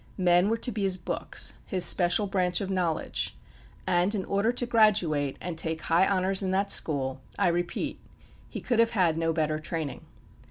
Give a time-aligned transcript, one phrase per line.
[0.17, 3.37] Men were to be his books, his special branch of knowledge;
[3.85, 7.99] and in order to graduate and take high honours in that school, I repeat,
[8.49, 10.07] he could have had no better training.